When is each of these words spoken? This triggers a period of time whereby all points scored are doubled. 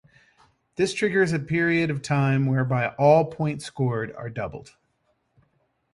This 0.77 0.95
triggers 0.95 1.31
a 1.31 1.37
period 1.37 1.91
of 1.91 2.01
time 2.01 2.47
whereby 2.47 2.87
all 2.97 3.25
points 3.29 3.65
scored 3.65 4.11
are 4.15 4.31
doubled. 4.31 4.75